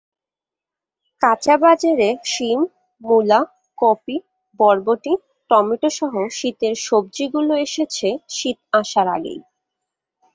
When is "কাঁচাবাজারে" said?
1.21-2.09